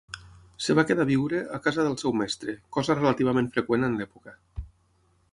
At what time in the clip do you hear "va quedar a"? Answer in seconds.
0.77-1.09